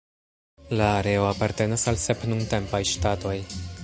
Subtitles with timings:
[0.79, 3.35] La areo apartenas al sep nuntempaj ŝtatoj.